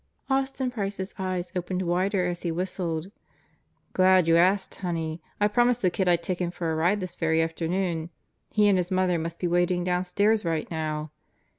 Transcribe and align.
Austin 0.31 0.71
Price's 0.71 1.13
eyes 1.19 1.51
opened 1.55 1.83
wider 1.83 2.25
as 2.25 2.41
he 2.41 2.51
whistled: 2.51 3.11
"Glad 3.93 4.27
you 4.27 4.35
asked, 4.35 4.73
honey. 4.73 5.21
I 5.39 5.47
promised 5.47 5.83
the 5.83 5.91
kid 5.91 6.07
I'd 6.07 6.23
take 6.23 6.39
him 6.41 6.49
for 6.49 6.71
a 6.71 6.75
ride 6.75 6.99
this 7.01 7.13
very 7.13 7.39
afternoon. 7.39 8.09
He 8.51 8.67
and 8.67 8.79
his 8.79 8.89
mother 8.89 9.19
must 9.19 9.37
be 9.37 9.45
waiting 9.45 9.83
downstairs 9.83 10.43
right 10.43 10.67
now." 10.71 11.11